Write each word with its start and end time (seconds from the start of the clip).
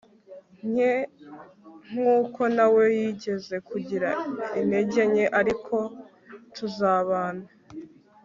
nke 0.69 0.91
nk 1.89 1.99
uko 2.19 2.41
na 2.55 2.65
we 2.73 2.83
yigeze 2.97 3.55
kugira 3.69 4.09
intege 4.59 5.01
nke 5.11 5.25
ariko 5.39 5.75
tuzabana 6.55 7.45